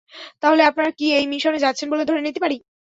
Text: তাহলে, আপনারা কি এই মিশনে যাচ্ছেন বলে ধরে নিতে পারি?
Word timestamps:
তাহলে, 0.43 0.61
আপনারা 0.65 0.91
কি 0.91 1.05
এই 1.13 1.25
মিশনে 1.33 1.59
যাচ্ছেন 1.59 1.87
বলে 1.91 2.03
ধরে 2.09 2.21
নিতে 2.21 2.39
পারি? 2.41 2.55